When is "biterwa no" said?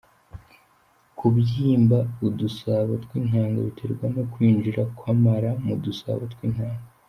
3.67-4.23